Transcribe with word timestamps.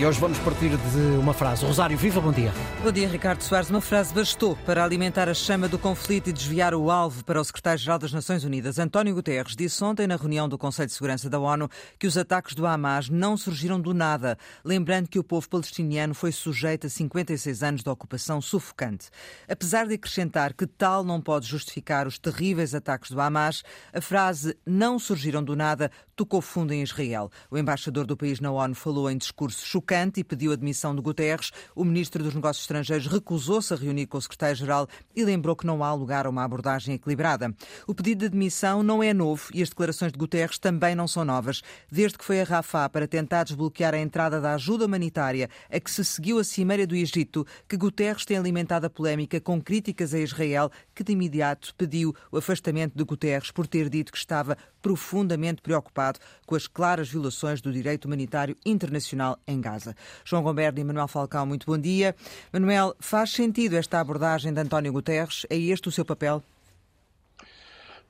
E 0.00 0.06
hoje 0.06 0.18
vamos 0.18 0.38
partir 0.38 0.70
de 0.70 0.98
uma 1.18 1.34
frase. 1.34 1.62
Rosário, 1.62 1.94
viva, 1.94 2.22
bom 2.22 2.32
dia. 2.32 2.54
Bom 2.82 2.90
dia, 2.90 3.06
Ricardo 3.06 3.42
Soares. 3.42 3.68
Uma 3.68 3.82
frase 3.82 4.14
bastou 4.14 4.56
para 4.64 4.82
alimentar 4.82 5.28
a 5.28 5.34
chama 5.34 5.68
do 5.68 5.78
conflito 5.78 6.30
e 6.30 6.32
desviar 6.32 6.72
o 6.72 6.90
alvo 6.90 7.22
para 7.22 7.38
o 7.38 7.44
secretário-geral 7.44 7.98
das 7.98 8.10
Nações 8.10 8.42
Unidas. 8.42 8.78
António 8.78 9.14
Guterres 9.14 9.54
disse 9.54 9.84
ontem 9.84 10.06
na 10.06 10.16
reunião 10.16 10.48
do 10.48 10.56
Conselho 10.56 10.86
de 10.86 10.94
Segurança 10.94 11.28
da 11.28 11.38
ONU 11.38 11.68
que 11.98 12.06
os 12.06 12.16
ataques 12.16 12.54
do 12.54 12.66
Hamas 12.66 13.10
não 13.10 13.36
surgiram 13.36 13.78
do 13.78 13.92
nada, 13.92 14.38
lembrando 14.64 15.06
que 15.06 15.18
o 15.18 15.22
povo 15.22 15.46
palestiniano 15.46 16.14
foi 16.14 16.32
sujeito 16.32 16.86
a 16.86 16.90
56 16.90 17.62
anos 17.62 17.82
de 17.82 17.90
ocupação 17.90 18.40
sufocante. 18.40 19.10
Apesar 19.46 19.86
de 19.86 19.92
acrescentar 19.96 20.54
que 20.54 20.66
tal 20.66 21.04
não 21.04 21.20
pode 21.20 21.46
justificar 21.46 22.06
os 22.06 22.18
terríveis 22.18 22.74
ataques 22.74 23.10
do 23.10 23.20
Hamas, 23.20 23.62
a 23.92 24.00
frase 24.00 24.56
não 24.64 24.98
surgiram 24.98 25.44
do 25.44 25.54
nada 25.54 25.90
tocou 26.16 26.40
fundo 26.40 26.72
em 26.72 26.82
Israel. 26.82 27.30
O 27.50 27.58
embaixador 27.58 28.06
do 28.06 28.16
país 28.16 28.40
na 28.40 28.50
ONU 28.50 28.74
falou 28.74 29.10
em 29.10 29.16
discurso 29.18 29.66
chocante 29.66 29.89
e 29.90 30.22
pediu 30.22 30.52
a 30.52 30.56
demissão 30.56 30.94
de 30.94 31.02
Guterres. 31.02 31.50
O 31.74 31.84
ministro 31.84 32.22
dos 32.22 32.32
Negócios 32.32 32.62
Estrangeiros 32.62 33.08
recusou-se 33.08 33.74
a 33.74 33.76
reunir 33.76 34.06
com 34.06 34.18
o 34.18 34.22
secretário-geral 34.22 34.86
e 35.16 35.24
lembrou 35.24 35.56
que 35.56 35.66
não 35.66 35.82
há 35.82 35.92
lugar 35.92 36.26
a 36.26 36.30
uma 36.30 36.44
abordagem 36.44 36.94
equilibrada. 36.94 37.52
O 37.88 37.94
pedido 37.94 38.20
de 38.20 38.28
demissão 38.28 38.84
não 38.84 39.02
é 39.02 39.12
novo 39.12 39.48
e 39.52 39.60
as 39.60 39.68
declarações 39.68 40.12
de 40.12 40.18
Guterres 40.18 40.58
também 40.58 40.94
não 40.94 41.08
são 41.08 41.24
novas. 41.24 41.60
Desde 41.90 42.16
que 42.16 42.24
foi 42.24 42.40
a 42.40 42.44
Rafah 42.44 42.88
para 42.88 43.08
tentar 43.08 43.42
desbloquear 43.42 43.92
a 43.92 43.98
entrada 43.98 44.40
da 44.40 44.54
ajuda 44.54 44.86
humanitária 44.86 45.50
a 45.68 45.80
que 45.80 45.90
se 45.90 46.04
seguiu 46.04 46.38
a 46.38 46.44
Cimeira 46.44 46.86
do 46.86 46.94
Egito, 46.94 47.44
que 47.68 47.76
Guterres 47.76 48.24
tem 48.24 48.36
alimentado 48.36 48.86
a 48.86 48.90
polémica 48.90 49.40
com 49.40 49.60
críticas 49.60 50.14
a 50.14 50.20
Israel, 50.20 50.70
que 50.94 51.02
de 51.02 51.12
imediato 51.12 51.74
pediu 51.74 52.14
o 52.30 52.36
afastamento 52.38 52.96
de 52.96 53.02
Guterres 53.02 53.50
por 53.50 53.66
ter 53.66 53.88
dito 53.88 54.12
que 54.12 54.18
estava 54.18 54.56
profundamente 54.80 55.60
preocupado 55.60 56.20
com 56.46 56.54
as 56.54 56.66
claras 56.66 57.08
violações 57.08 57.60
do 57.60 57.72
direito 57.72 58.04
humanitário 58.04 58.56
internacional 58.64 59.38
em 59.46 59.60
Gaza. 59.60 59.79
João 60.24 60.42
Gomberto 60.42 60.80
e 60.80 60.84
Manuel 60.84 61.08
Falcão, 61.08 61.46
muito 61.46 61.66
bom 61.66 61.78
dia. 61.78 62.14
Manuel, 62.52 62.94
faz 62.98 63.30
sentido 63.30 63.76
esta 63.76 64.00
abordagem 64.00 64.52
de 64.52 64.60
António 64.60 64.92
Guterres? 64.92 65.46
É 65.48 65.56
este 65.56 65.88
o 65.88 65.92
seu 65.92 66.04
papel? 66.04 66.42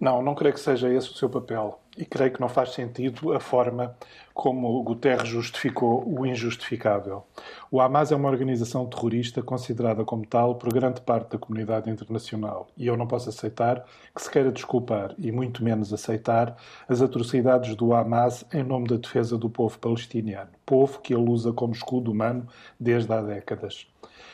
Não, 0.01 0.23
não 0.23 0.35
creio 0.35 0.55
que 0.55 0.61
seja 0.61 0.89
esse 0.89 1.11
o 1.11 1.15
seu 1.15 1.29
papel. 1.29 1.79
E 1.99 2.07
creio 2.07 2.33
que 2.33 2.41
não 2.41 2.49
faz 2.49 2.71
sentido 2.71 3.35
a 3.35 3.41
forma 3.41 3.95
como 4.33 4.83
Guterres 4.83 5.29
justificou 5.29 6.03
o 6.07 6.25
injustificável. 6.25 7.25
O 7.71 7.79
Hamas 7.79 8.11
é 8.11 8.17
uma 8.17 8.31
organização 8.31 8.87
terrorista 8.87 9.43
considerada 9.43 10.03
como 10.03 10.25
tal 10.25 10.55
por 10.55 10.73
grande 10.73 11.03
parte 11.03 11.33
da 11.33 11.39
comunidade 11.39 11.91
internacional. 11.91 12.69
E 12.79 12.87
eu 12.87 12.97
não 12.97 13.07
posso 13.07 13.29
aceitar 13.29 13.85
que 14.15 14.23
se 14.23 14.31
queira 14.31 14.51
desculpar, 14.51 15.15
e 15.19 15.31
muito 15.31 15.63
menos 15.63 15.93
aceitar, 15.93 16.57
as 16.89 17.03
atrocidades 17.03 17.75
do 17.75 17.93
Hamas 17.93 18.47
em 18.55 18.63
nome 18.63 18.89
da 18.89 18.97
defesa 18.97 19.37
do 19.37 19.51
povo 19.51 19.79
palestiniano. 19.79 20.60
Povo 20.71 21.01
que 21.01 21.13
ele 21.13 21.29
usa 21.29 21.53
como 21.53 21.73
escudo 21.73 22.13
humano 22.13 22.47
desde 22.79 23.13
há 23.13 23.21
décadas. 23.21 23.89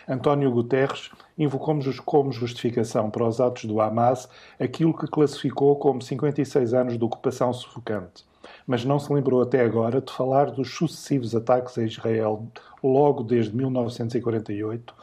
António 0.07 0.51
Guterres 0.51 1.11
invocou 1.39 1.81
como 2.05 2.31
justificação 2.31 3.11
para 3.11 3.27
os 3.27 3.41
atos 3.41 3.65
do 3.65 3.81
Hamas 3.81 4.29
aquilo 4.61 4.93
que 4.93 5.07
classificou 5.07 5.77
como 5.77 6.03
56 6.03 6.75
anos 6.75 6.99
de 6.99 7.03
ocupação 7.03 7.55
sufocante. 7.55 8.23
Mas 8.67 8.85
não 8.85 8.99
se 8.99 9.11
lembrou 9.11 9.41
até 9.41 9.63
agora 9.63 10.03
de 10.03 10.13
falar 10.13 10.51
dos 10.51 10.75
sucessivos 10.75 11.35
ataques 11.35 11.79
a 11.79 11.85
Israel 11.85 12.47
logo 12.83 13.25
desde 13.25 13.57
1948, 13.57 14.95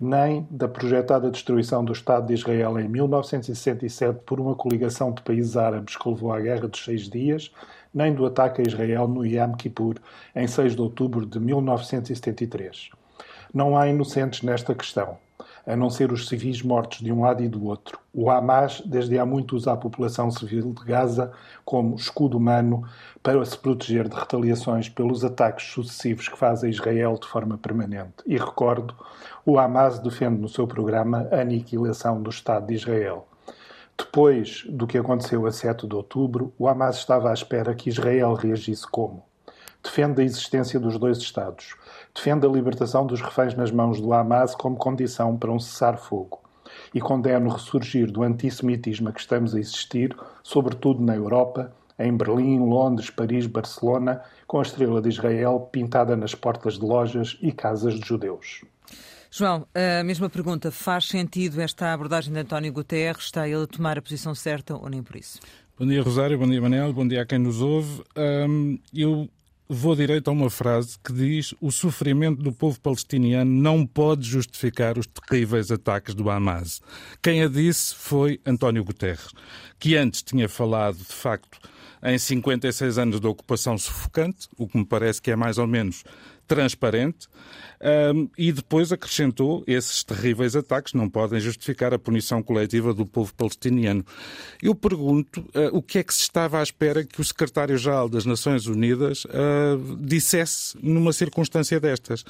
nem 0.00 0.46
da 0.50 0.68
projetada 0.68 1.30
destruição 1.30 1.84
do 1.84 1.92
Estado 1.92 2.26
de 2.26 2.34
Israel 2.34 2.78
em 2.78 2.88
1967 2.88 4.20
por 4.26 4.40
uma 4.40 4.54
coligação 4.54 5.12
de 5.12 5.22
países 5.22 5.56
árabes 5.56 5.96
que 5.96 6.08
levou 6.08 6.32
à 6.32 6.40
Guerra 6.40 6.68
dos 6.68 6.84
Seis 6.84 7.08
Dias, 7.08 7.52
nem 7.92 8.12
do 8.12 8.26
ataque 8.26 8.60
a 8.60 8.64
Israel 8.66 9.06
no 9.06 9.24
Yom 9.24 9.52
Kippur 9.52 9.96
em 10.34 10.46
6 10.46 10.74
de 10.74 10.80
outubro 10.80 11.24
de 11.24 11.38
1973. 11.38 12.90
Não 13.52 13.76
há 13.76 13.88
inocentes 13.88 14.42
nesta 14.42 14.74
questão, 14.74 15.16
a 15.66 15.74
não 15.74 15.88
ser 15.88 16.12
os 16.12 16.28
civis 16.28 16.62
mortos 16.62 16.98
de 16.98 17.12
um 17.12 17.22
lado 17.22 17.42
e 17.42 17.48
do 17.48 17.64
outro. 17.66 17.98
O 18.12 18.30
Hamas, 18.30 18.82
desde 18.84 19.18
há 19.18 19.24
muito, 19.24 19.56
usa 19.56 19.72
a 19.72 19.76
população 19.76 20.30
civil 20.30 20.72
de 20.72 20.84
Gaza 20.84 21.32
como 21.64 21.96
escudo 21.96 22.36
humano 22.36 22.84
para 23.22 23.44
se 23.44 23.56
proteger 23.56 24.08
de 24.08 24.16
retaliações 24.16 24.88
pelos 24.88 25.24
ataques 25.24 25.66
sucessivos 25.66 26.28
que 26.28 26.38
faz 26.38 26.62
a 26.62 26.68
Israel 26.68 27.18
de 27.20 27.26
forma 27.26 27.56
permanente. 27.56 28.22
E 28.26 28.36
recordo, 28.36 28.94
o 29.44 29.58
Hamas 29.58 29.98
defende 29.98 30.40
no 30.40 30.48
seu 30.48 30.66
programa 30.66 31.28
a 31.30 31.40
aniquilação 31.40 32.22
do 32.22 32.30
Estado 32.30 32.66
de 32.66 32.74
Israel. 32.74 33.26
Depois 33.96 34.64
do 34.68 34.86
que 34.86 34.98
aconteceu 34.98 35.46
a 35.46 35.52
7 35.52 35.86
de 35.86 35.94
outubro, 35.94 36.52
o 36.58 36.68
Hamas 36.68 36.96
estava 36.96 37.30
à 37.30 37.32
espera 37.32 37.74
que 37.74 37.88
Israel 37.88 38.34
reagisse 38.34 38.86
como? 38.86 39.24
Defende 39.84 40.22
a 40.22 40.24
existência 40.24 40.80
dos 40.80 40.98
dois 40.98 41.18
Estados 41.18 41.76
defende 42.14 42.46
a 42.46 42.48
libertação 42.48 43.06
dos 43.06 43.20
reféns 43.20 43.54
nas 43.54 43.72
mãos 43.72 44.00
do 44.00 44.12
Hamas 44.12 44.54
como 44.54 44.76
condição 44.76 45.36
para 45.36 45.50
um 45.50 45.58
cessar-fogo 45.58 46.40
e 46.94 47.00
condena 47.00 47.46
o 47.46 47.52
ressurgir 47.52 48.10
do 48.10 48.22
antissemitismo 48.22 49.08
a 49.08 49.12
que 49.12 49.20
estamos 49.20 49.54
a 49.54 49.58
existir, 49.58 50.16
sobretudo 50.42 51.02
na 51.02 51.16
Europa, 51.16 51.72
em 51.98 52.16
Berlim, 52.16 52.58
Londres, 52.58 53.10
Paris, 53.10 53.46
Barcelona, 53.46 54.22
com 54.46 54.58
a 54.58 54.62
estrela 54.62 55.02
de 55.02 55.08
Israel 55.08 55.68
pintada 55.72 56.16
nas 56.16 56.34
portas 56.34 56.78
de 56.78 56.84
lojas 56.84 57.36
e 57.40 57.52
casas 57.52 57.94
de 57.94 58.06
judeus. 58.06 58.62
João, 59.30 59.66
a 59.74 60.04
mesma 60.04 60.30
pergunta. 60.30 60.70
Faz 60.70 61.06
sentido 61.06 61.60
esta 61.60 61.92
abordagem 61.92 62.32
de 62.32 62.38
António 62.38 62.72
Guterres? 62.72 63.24
Está 63.24 63.48
ele 63.48 63.64
a 63.64 63.66
tomar 63.66 63.98
a 63.98 64.02
posição 64.02 64.34
certa 64.34 64.76
ou 64.76 64.88
nem 64.88 65.02
por 65.02 65.16
isso? 65.16 65.40
Bom 65.76 65.86
dia, 65.86 66.02
Rosário. 66.02 66.38
Bom 66.38 66.46
dia, 66.46 66.62
Manel. 66.62 66.92
Bom 66.92 67.06
dia 67.06 67.22
a 67.22 67.26
quem 67.26 67.40
nos 67.40 67.60
ouve. 67.60 68.04
Um, 68.16 68.78
eu 68.94 69.28
vou 69.68 69.96
direito 69.96 70.28
a 70.28 70.32
uma 70.32 70.50
frase 70.50 70.96
que 71.02 71.12
diz: 71.12 71.54
o 71.60 71.70
sofrimento 71.70 72.42
do 72.42 72.52
povo 72.52 72.80
palestiniano 72.80 73.50
não 73.50 73.86
pode 73.86 74.22
justificar 74.28 74.98
os 74.98 75.06
terríveis 75.06 75.70
ataques 75.70 76.14
do 76.14 76.28
Hamas. 76.30 76.80
Quem 77.22 77.42
a 77.42 77.48
disse 77.48 77.94
foi 77.94 78.40
António 78.44 78.84
Guterres, 78.84 79.28
que 79.78 79.96
antes 79.96 80.22
tinha 80.22 80.48
falado, 80.48 80.98
de 80.98 81.04
facto, 81.04 81.58
em 82.02 82.18
56 82.18 82.98
anos 82.98 83.20
de 83.20 83.26
ocupação 83.26 83.78
sufocante, 83.78 84.48
o 84.58 84.68
que 84.68 84.76
me 84.76 84.84
parece 84.84 85.22
que 85.22 85.30
é 85.30 85.36
mais 85.36 85.56
ou 85.56 85.66
menos 85.66 86.04
transparente, 86.46 87.28
um, 88.14 88.28
e 88.38 88.50
depois 88.50 88.92
acrescentou 88.92 89.62
esses 89.66 90.02
terríveis 90.02 90.56
ataques 90.56 90.94
não 90.94 91.08
podem 91.08 91.38
justificar 91.38 91.92
a 91.92 91.98
punição 91.98 92.42
coletiva 92.42 92.94
do 92.94 93.04
povo 93.04 93.34
palestiniano. 93.34 94.04
Eu 94.62 94.74
pergunto 94.74 95.40
uh, 95.40 95.76
o 95.76 95.82
que 95.82 95.98
é 95.98 96.02
que 96.02 96.14
se 96.14 96.22
estava 96.22 96.60
à 96.60 96.62
espera 96.62 97.04
que 97.04 97.20
o 97.20 97.24
secretário-geral 97.24 98.08
das 98.08 98.24
Nações 98.24 98.66
Unidas 98.66 99.24
uh, 99.26 99.96
dissesse 100.00 100.78
numa 100.82 101.12
circunstância 101.12 101.78
destas, 101.78 102.24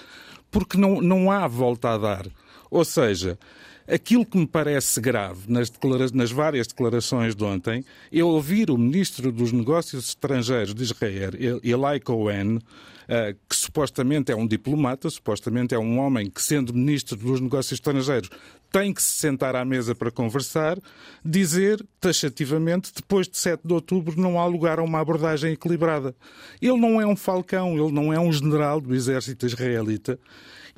porque 0.51 0.77
não, 0.77 1.01
não 1.01 1.31
há 1.31 1.47
volta 1.47 1.91
a 1.91 1.99
dar. 1.99 2.27
Ou 2.71 2.85
seja, 2.85 3.39
Aquilo 3.87 4.25
que 4.25 4.39
me 4.39 4.47
parece 4.47 4.99
grave 4.99 5.43
nas, 5.47 5.71
nas, 6.13 6.31
várias 6.31 6.67
declarações 6.67 7.35
de 7.35 7.45
ontem 7.45 7.85
é 8.11 8.25
ouvir 8.25 8.71
o 8.71 8.79
ministro 8.79 9.31
dos 9.31 9.53
Negócios 9.53 10.09
Estrangeiros 10.09 10.75
de 10.75 10.83
Israel, 10.83 11.33
Eli 11.63 12.01
Cohen, 12.01 12.61
eh, 13.07 13.37
que 13.47 13.55
supostamente 13.55 14.33
é 14.33 14.37
um 14.37 14.47
diplomata, 14.47 15.11
supostamente 15.11 15.75
é 15.75 15.79
um 15.79 15.99
homem 15.99 16.31
que, 16.31 16.43
sendo 16.43 16.73
ministro 16.73 17.17
dos 17.17 17.41
Negócios 17.41 17.73
Estrangeiros, 17.73 18.31
tem 18.73 18.93
que 18.95 19.03
se 19.03 19.19
sentar 19.19 19.55
à 19.55 19.65
mesa 19.65 19.95
para 19.95 20.11
conversar, 20.11 20.79
dizer 21.23 21.85
taxativamente, 22.01 22.91
depois 22.95 23.29
de 23.29 23.37
7 23.37 23.61
de 23.63 23.73
outubro 23.75 24.19
não 24.19 24.41
há 24.41 24.47
lugar 24.47 24.79
a 24.79 24.83
uma 24.83 25.01
abordagem 25.01 25.53
equilibrada. 25.53 26.15
Ele 26.61 26.81
não 26.81 26.99
é 26.99 27.07
um 27.07 27.15
falcão, 27.15 27.77
ele 27.77 27.93
não 27.93 28.13
é 28.13 28.19
um 28.19 28.33
general 28.33 28.81
do 28.81 28.95
exército 28.95 29.45
israelita 29.45 30.19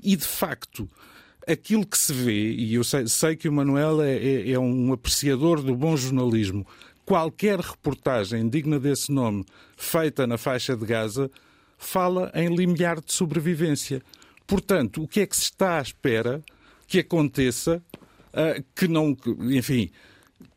e, 0.02 0.16
de 0.16 0.26
facto, 0.26 0.88
aquilo 1.46 1.86
que 1.86 1.96
se 1.96 2.12
vê, 2.12 2.50
e 2.52 2.74
eu 2.74 2.84
sei, 2.84 3.06
sei 3.06 3.36
que 3.36 3.48
o 3.48 3.52
Manuel 3.52 4.02
é, 4.02 4.16
é, 4.16 4.50
é, 4.50 4.58
um 4.58 4.92
apreciador 4.92 5.62
do 5.62 5.76
bom 5.76 5.96
jornalismo, 5.96 6.66
qualquer 7.04 7.60
reportagem 7.60 8.48
digna 8.48 8.80
desse 8.80 9.12
nome 9.12 9.44
feita 9.76 10.26
na 10.26 10.36
faixa 10.36 10.76
de 10.76 10.84
Gaza 10.84 11.30
fala 11.78 12.32
em 12.34 12.54
limiar 12.54 13.00
de 13.00 13.12
sobrevivência. 13.12 14.02
Portanto, 14.46 15.02
o 15.02 15.08
que 15.08 15.20
é 15.20 15.26
que 15.26 15.36
se 15.36 15.44
está 15.44 15.78
à 15.78 15.82
espera 15.82 16.42
que 16.86 16.98
aconteça 16.98 17.82
uh, 18.32 18.64
que 18.74 18.88
não. 18.88 19.16
Enfim, 19.40 19.90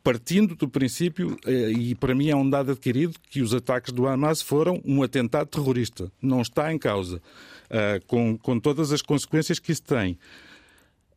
partindo 0.02 0.54
do 0.54 0.68
princípio, 0.68 1.36
uh, 1.46 1.50
e 1.50 1.94
para 1.94 2.14
mim 2.14 2.28
é 2.28 2.36
um 2.36 2.48
dado 2.48 2.72
adquirido, 2.72 3.14
que 3.28 3.42
os 3.42 3.54
ataques 3.54 3.92
do 3.92 4.06
Hamas 4.06 4.40
foram 4.40 4.80
um 4.84 5.02
atentado 5.02 5.48
terrorista. 5.48 6.10
Não 6.22 6.40
está 6.40 6.72
em 6.72 6.78
causa, 6.78 7.16
uh, 7.16 8.04
com, 8.06 8.38
com 8.38 8.58
todas 8.58 8.92
as 8.92 9.02
consequências 9.02 9.58
que 9.58 9.72
isso 9.72 9.82
tem. 9.82 10.18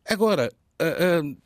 Agora, 0.10 0.52
uh, 0.82 1.26
uh, 1.26 1.38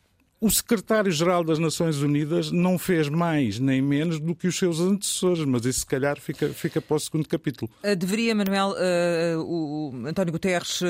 o 0.41 0.49
secretário-geral 0.49 1.43
das 1.43 1.59
Nações 1.59 1.97
Unidas 2.01 2.51
não 2.51 2.77
fez 2.77 3.07
mais 3.07 3.59
nem 3.59 3.81
menos 3.81 4.19
do 4.19 4.35
que 4.35 4.47
os 4.47 4.57
seus 4.57 4.79
antecessores, 4.79 5.45
mas 5.45 5.65
isso 5.65 5.79
se 5.79 5.85
calhar 5.85 6.19
fica, 6.19 6.49
fica 6.49 6.81
para 6.81 6.95
o 6.95 6.99
segundo 6.99 7.27
capítulo. 7.27 7.71
Uh, 7.83 7.95
deveria, 7.95 8.33
Manuel, 8.35 8.73
o 9.39 9.93
António 10.05 10.31
Guterres 10.31 10.81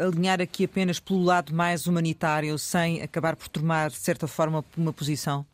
alinhar 0.00 0.40
aqui 0.40 0.64
apenas 0.64 1.00
pelo 1.00 1.22
lado 1.22 1.54
mais 1.54 1.86
humanitário, 1.86 2.58
sem 2.58 3.02
acabar 3.02 3.36
por 3.36 3.48
tomar, 3.48 3.90
de 3.90 3.96
certa 3.96 4.26
forma, 4.26 4.64
uma 4.76 4.92
posição? 4.92 5.44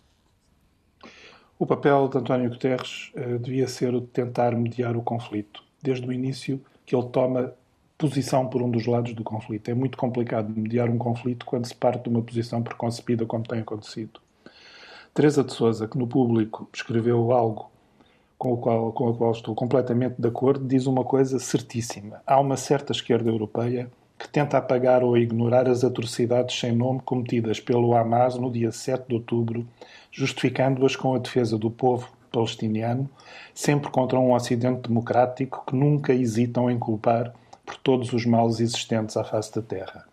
O 1.59 1.67
papel 1.67 2.09
de 2.09 2.19
António 2.19 2.51
Guterres 2.51 3.13
devia 3.41 3.69
ser 3.69 3.95
o 3.95 4.01
de 4.01 4.09
tentar 4.09 4.57
mediar 4.57 4.97
o 4.97 5.03
conflito. 5.03 5.63
Desde 5.83 6.07
o 6.07 6.13
início 6.13 6.61
que 6.85 6.97
ele 6.97 7.09
toma 7.09 7.53
posição 7.97 8.47
por 8.47 8.63
um 8.63 8.71
dos 8.71 8.87
lados 8.87 9.15
do 9.15 9.25
conflito. 9.25 9.71
É 9.71 9.75
muito 9.75 9.97
complicado 9.97 10.53
mediar 10.55 10.89
um 10.89 10.99
conflito 10.99 11.47
quando 11.47 11.67
se 11.67 11.75
parte 11.75 12.05
de 12.05 12.09
uma 12.09 12.23
posição 12.23 12.63
preconcebida, 12.63 13.25
como 13.25 13.45
tem 13.45 13.61
acontecido. 13.61 14.21
Teresa 15.13 15.45
de 15.45 15.53
Souza, 15.53 15.87
que 15.87 15.97
no 15.97 16.07
público 16.07 16.69
escreveu 16.73 17.33
algo 17.33 17.71
com, 18.37 18.53
o 18.53 18.57
qual, 18.57 18.93
com 18.93 19.09
a 19.09 19.15
qual 19.15 19.31
estou 19.31 19.55
completamente 19.55 20.17
de 20.19 20.29
acordo, 20.29 20.67
diz 20.67 20.87
uma 20.87 21.05
coisa 21.05 21.39
certíssima. 21.39 22.21
Há 22.27 22.41
uma 22.41 22.57
certa 22.57 22.93
esquerda 22.93 23.31
europeia 23.31 23.89
que 24.19 24.29
tenta 24.29 24.59
apagar 24.59 25.03
ou 25.03 25.17
ignorar 25.17 25.69
as 25.69 25.85
atrocidades 25.85 26.59
sem 26.59 26.73
nome 26.73 27.01
cometidas 27.05 27.61
pelo 27.61 27.95
Hamas 27.95 28.37
no 28.37 28.51
dia 28.51 28.73
7 28.73 29.09
de 29.09 29.15
outubro, 29.15 29.67
justificando-as 30.11 30.97
com 30.97 31.15
a 31.15 31.19
defesa 31.19 31.57
do 31.57 31.71
povo 31.71 32.09
palestiniano, 32.33 33.09
sempre 33.55 33.91
contra 33.91 34.19
um 34.19 34.33
Ocidente 34.33 34.89
democrático 34.89 35.65
que 35.67 35.77
nunca 35.77 36.13
hesitam 36.13 36.71
em 36.71 36.79
culpar 36.79 37.33
por 37.65 37.77
todos 37.77 38.13
os 38.13 38.27
males 38.27 38.61
existentes 38.61 39.17
à 39.17 39.25
face 39.25 39.55
da 39.55 39.63
Terra. 39.63 40.07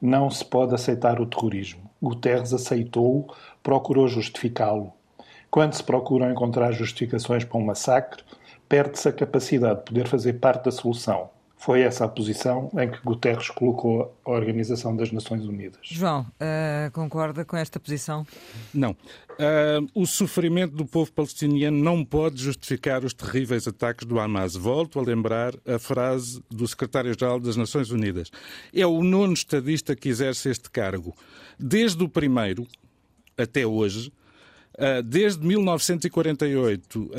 Não 0.00 0.30
se 0.30 0.44
pode 0.44 0.74
aceitar 0.74 1.20
o 1.20 1.26
terrorismo. 1.26 1.90
Guterres 2.00 2.52
aceitou-o, 2.52 3.32
procurou 3.62 4.06
justificá-lo. 4.06 4.92
Quando 5.50 5.74
se 5.74 5.82
procuram 5.82 6.30
encontrar 6.30 6.72
justificações 6.72 7.44
para 7.44 7.58
um 7.58 7.64
massacre, 7.64 8.22
perde-se 8.68 9.08
a 9.08 9.12
capacidade 9.12 9.80
de 9.80 9.84
poder 9.86 10.06
fazer 10.06 10.34
parte 10.34 10.66
da 10.66 10.70
solução. 10.70 11.30
Foi 11.58 11.80
essa 11.80 12.04
a 12.04 12.08
posição 12.08 12.70
em 12.78 12.88
que 12.88 13.00
Guterres 13.02 13.50
colocou 13.50 14.16
a 14.24 14.30
Organização 14.30 14.94
das 14.94 15.10
Nações 15.10 15.44
Unidas. 15.44 15.80
João, 15.82 16.20
uh, 16.20 16.90
concorda 16.92 17.44
com 17.44 17.56
esta 17.56 17.80
posição? 17.80 18.24
Não. 18.72 18.92
Uh, 18.92 19.88
o 19.92 20.06
sofrimento 20.06 20.76
do 20.76 20.86
povo 20.86 21.12
palestiniano 21.12 21.76
não 21.76 22.04
pode 22.04 22.40
justificar 22.40 23.04
os 23.04 23.12
terríveis 23.12 23.66
ataques 23.66 24.06
do 24.06 24.20
Hamas. 24.20 24.54
Volto 24.54 25.00
a 25.00 25.02
lembrar 25.02 25.52
a 25.66 25.80
frase 25.80 26.40
do 26.48 26.66
secretário-geral 26.66 27.40
das 27.40 27.56
Nações 27.56 27.90
Unidas. 27.90 28.30
É 28.72 28.86
o 28.86 29.02
nono 29.02 29.32
estadista 29.32 29.96
que 29.96 30.08
exerce 30.08 30.48
este 30.48 30.70
cargo. 30.70 31.12
Desde 31.58 32.02
o 32.04 32.08
primeiro 32.08 32.68
até 33.36 33.66
hoje, 33.66 34.12
uh, 34.74 35.02
desde 35.02 35.44
1948, 35.44 37.10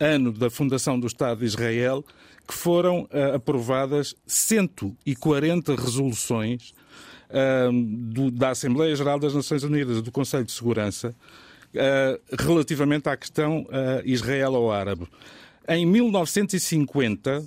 ano 0.00 0.32
da 0.32 0.48
fundação 0.48 0.98
do 0.98 1.06
Estado 1.06 1.40
de 1.40 1.44
Israel, 1.44 2.02
que 2.48 2.54
foram 2.54 3.02
uh, 3.02 3.36
aprovadas 3.36 4.14
140 4.26 5.76
resoluções 5.76 6.72
uh, 7.28 7.70
do, 7.72 8.30
da 8.30 8.50
Assembleia 8.50 8.96
Geral 8.96 9.20
das 9.20 9.34
Nações 9.34 9.62
Unidas, 9.62 10.02
do 10.02 10.10
Conselho 10.10 10.44
de 10.44 10.52
Segurança, 10.52 11.14
uh, 11.74 12.42
relativamente 12.42 13.08
à 13.08 13.16
questão 13.16 13.66
israelo-árabe. 14.04 15.06
Em 15.68 15.86
1950, 15.86 17.44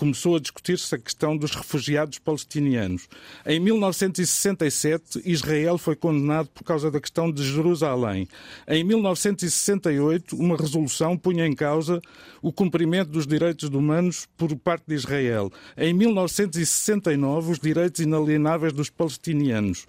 começou 0.00 0.36
a 0.36 0.40
discutir-se 0.40 0.94
a 0.94 0.98
questão 0.98 1.36
dos 1.36 1.54
refugiados 1.54 2.18
palestinianos. 2.18 3.06
Em 3.44 3.60
1967, 3.60 5.20
Israel 5.26 5.76
foi 5.76 5.94
condenado 5.94 6.48
por 6.54 6.64
causa 6.64 6.90
da 6.90 6.98
questão 6.98 7.30
de 7.30 7.44
Jerusalém. 7.44 8.26
Em 8.66 8.82
1968, 8.82 10.34
uma 10.36 10.56
resolução 10.56 11.18
punha 11.18 11.46
em 11.46 11.54
causa 11.54 12.00
o 12.40 12.50
cumprimento 12.50 13.10
dos 13.10 13.26
direitos 13.26 13.68
humanos 13.68 14.26
por 14.38 14.56
parte 14.56 14.84
de 14.88 14.94
Israel. 14.94 15.52
Em 15.76 15.92
1969, 15.92 17.52
os 17.52 17.58
direitos 17.58 18.00
inalienáveis 18.00 18.72
dos 18.72 18.88
palestinianos. 18.88 19.84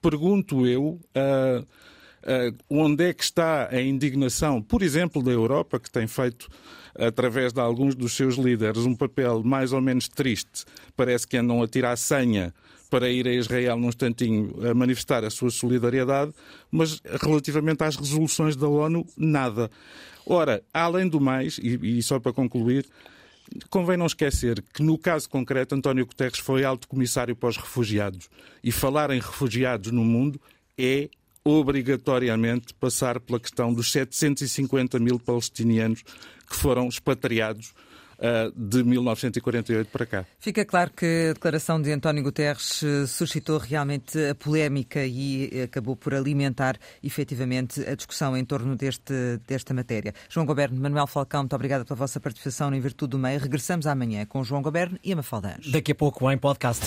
Pergunto 0.00 0.66
eu. 0.66 0.98
Uh, 1.14 1.64
onde 2.68 3.04
é 3.04 3.12
que 3.12 3.24
está 3.24 3.68
a 3.70 3.80
indignação, 3.80 4.62
por 4.62 4.82
exemplo, 4.82 5.22
da 5.22 5.30
Europa, 5.30 5.78
que 5.80 5.90
tem 5.90 6.06
feito 6.06 6.48
através 6.94 7.52
de 7.52 7.60
alguns 7.60 7.94
dos 7.94 8.12
seus 8.12 8.36
líderes, 8.36 8.84
um 8.84 8.94
papel 8.94 9.42
mais 9.42 9.72
ou 9.72 9.80
menos 9.80 10.08
triste. 10.08 10.64
Parece 10.96 11.26
que 11.26 11.36
andam 11.36 11.62
a 11.62 11.68
tirar 11.68 11.96
senha 11.96 12.54
para 12.90 13.08
ir 13.08 13.26
a 13.26 13.32
Israel 13.32 13.78
num 13.78 13.88
instantinho 13.88 14.54
a 14.68 14.74
manifestar 14.74 15.24
a 15.24 15.30
sua 15.30 15.50
solidariedade, 15.50 16.32
mas 16.70 17.00
relativamente 17.22 17.82
às 17.82 17.96
resoluções 17.96 18.54
da 18.54 18.68
ONU, 18.68 19.06
nada. 19.16 19.70
Ora, 20.26 20.62
além 20.72 21.08
do 21.08 21.18
mais, 21.18 21.58
e, 21.58 21.98
e 21.98 22.02
só 22.02 22.20
para 22.20 22.32
concluir, 22.32 22.86
Convém 23.68 23.96
não 23.96 24.06
esquecer 24.06 24.62
que, 24.72 24.82
no 24.82 24.96
caso 24.96 25.28
concreto, 25.28 25.74
António 25.74 26.06
Guterres 26.06 26.38
foi 26.38 26.64
alto 26.64 26.88
comissário 26.88 27.36
para 27.36 27.48
os 27.48 27.56
refugiados. 27.56 28.28
E 28.62 28.72
falar 28.72 29.10
em 29.10 29.20
refugiados 29.20 29.90
no 29.90 30.04
mundo 30.04 30.40
é 30.78 31.10
obrigatoriamente 31.44 32.74
passar 32.74 33.18
pela 33.20 33.40
questão 33.40 33.72
dos 33.72 33.90
750 33.90 34.98
mil 34.98 35.18
palestinianos 35.18 36.02
que 36.48 36.56
foram 36.56 36.88
expatriados 36.88 37.74
uh, 38.18 38.52
de 38.54 38.84
1948 38.84 39.90
para 39.90 40.06
cá. 40.06 40.24
Fica 40.38 40.64
claro 40.64 40.90
que 40.90 41.30
a 41.30 41.32
declaração 41.32 41.80
de 41.80 41.90
António 41.90 42.22
Guterres 42.22 42.82
eh, 42.82 43.06
suscitou 43.06 43.58
realmente 43.58 44.18
a 44.18 44.34
polémica 44.34 45.04
e 45.04 45.62
acabou 45.62 45.96
por 45.96 46.14
alimentar 46.14 46.76
efetivamente 47.02 47.80
a 47.88 47.94
discussão 47.94 48.36
em 48.36 48.44
torno 48.44 48.76
deste, 48.76 49.12
desta 49.46 49.74
matéria. 49.74 50.14
João 50.28 50.46
Goberno, 50.46 50.80
Manuel 50.80 51.06
Falcão, 51.06 51.42
muito 51.42 51.54
obrigada 51.54 51.84
pela 51.84 51.96
vossa 51.96 52.20
participação 52.20 52.72
Em 52.74 52.80
Virtude 52.80 53.10
do 53.10 53.18
Meio. 53.18 53.40
Regressamos 53.40 53.86
amanhã 53.86 54.24
com 54.26 54.42
João 54.44 54.62
Goberno 54.62 54.98
e 55.02 55.12
a 55.12 55.16
Mafalda 55.16 55.58
Daqui 55.70 55.92
a 55.92 55.94
pouco 55.94 56.30
em 56.30 56.38
podcast. 56.38 56.86